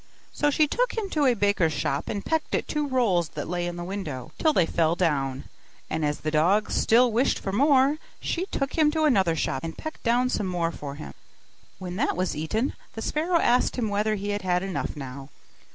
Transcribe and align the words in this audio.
So 0.33 0.49
she 0.49 0.65
took 0.67 0.97
him 0.97 1.11
to 1.11 1.27
a 1.27 1.35
baker's 1.35 1.73
shop, 1.73 2.09
and 2.09 2.25
pecked 2.25 2.55
at 2.55 2.67
two 2.67 2.87
rolls 2.87 3.29
that 3.35 3.47
lay 3.47 3.67
in 3.67 3.75
the 3.75 3.83
window, 3.83 4.31
till 4.39 4.51
they 4.51 4.65
fell 4.65 4.95
down: 4.95 5.43
and 5.91 6.03
as 6.03 6.21
the 6.21 6.31
dog 6.31 6.71
still 6.71 7.11
wished 7.11 7.37
for 7.37 7.51
more, 7.51 7.99
she 8.19 8.47
took 8.47 8.73
him 8.79 8.89
to 8.89 9.03
another 9.03 9.35
shop 9.35 9.63
and 9.63 9.77
pecked 9.77 10.01
down 10.01 10.29
some 10.29 10.47
more 10.47 10.71
for 10.71 10.95
him. 10.95 11.13
When 11.77 11.97
that 11.97 12.17
was 12.17 12.35
eaten, 12.35 12.73
the 12.93 13.01
sparrow 13.03 13.39
asked 13.39 13.75
him 13.75 13.89
whether 13.89 14.15
he 14.15 14.29
had 14.29 14.41
had 14.41 14.63
enough 14.63 14.95
now. 14.95 15.29